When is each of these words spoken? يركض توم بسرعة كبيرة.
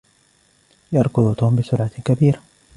يركض 0.93 1.35
توم 1.35 1.55
بسرعة 1.55 2.01
كبيرة. 2.05 2.41